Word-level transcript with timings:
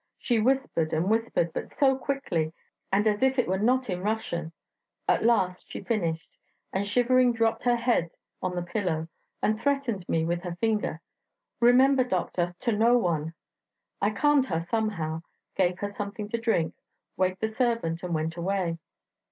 She 0.17 0.39
whispered 0.39 0.93
and 0.93 1.11
whispered, 1.11 1.53
but 1.53 1.69
so 1.69 1.95
quickly, 1.95 2.53
and 2.91 3.07
as 3.07 3.21
if 3.21 3.37
it 3.37 3.47
were 3.47 3.59
not 3.59 3.87
in 3.87 4.01
Russian; 4.01 4.51
at 5.07 5.23
last 5.23 5.69
she 5.69 5.83
finished, 5.83 6.39
and 6.73 6.87
shivering 6.87 7.33
dropped 7.33 7.61
her 7.65 7.75
head 7.75 8.09
on 8.41 8.55
the 8.55 8.63
pillow, 8.63 9.09
and 9.43 9.61
threatened 9.61 10.09
me 10.09 10.25
with 10.25 10.41
her 10.41 10.55
finger: 10.55 11.01
'Remember, 11.59 12.03
doctor, 12.03 12.55
to 12.61 12.71
no 12.71 12.97
one.' 12.97 13.35
I 14.01 14.09
calmed 14.09 14.47
her 14.47 14.59
somehow, 14.59 15.21
gave 15.53 15.77
her 15.77 15.87
something 15.87 16.27
to 16.29 16.39
drink, 16.39 16.73
waked 17.15 17.39
the 17.39 17.47
servant, 17.47 18.01
and 18.01 18.11
went 18.15 18.37
away." 18.37 18.79